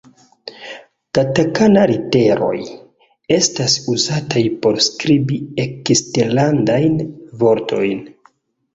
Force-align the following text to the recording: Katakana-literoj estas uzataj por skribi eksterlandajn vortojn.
Katakana-literoj 1.17 2.55
estas 3.37 3.77
uzataj 3.95 4.45
por 4.67 4.83
skribi 4.89 5.41
eksterlandajn 5.69 7.01
vortojn. 7.47 8.07